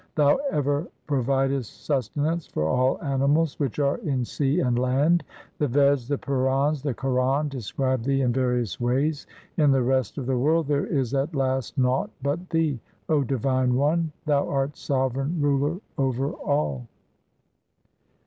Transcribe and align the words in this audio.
Thou 0.15 0.37
ever 0.49 0.87
providest 1.05 1.85
sustenance 1.85 2.47
for 2.47 2.65
all 2.67 2.99
animals 3.03 3.59
which 3.59 3.77
are 3.77 3.99
in 3.99 4.25
sea 4.25 4.59
and 4.59 4.79
land. 4.79 5.23
The 5.59 5.67
Veds, 5.67 6.07
the 6.07 6.17
Purans, 6.17 6.81
the 6.81 6.95
Quran, 6.95 7.49
describe 7.49 8.01
Thee 8.01 8.21
in 8.21 8.33
various 8.33 8.79
ways. 8.81 9.27
In 9.57 9.69
the 9.69 9.83
rest 9.83 10.17
of 10.17 10.25
the 10.25 10.39
world 10.39 10.65
there 10.65 10.87
is 10.87 11.13
at 11.13 11.35
last 11.35 11.77
naught 11.77 12.09
but 12.23 12.49
Thee; 12.49 12.79
O 13.09 13.23
divine 13.23 13.75
One, 13.75 14.11
Thou 14.25 14.49
art 14.49 14.75
Sovereign 14.75 15.39
Ruler 15.39 15.79
over 15.99 16.31
all. 16.31 16.87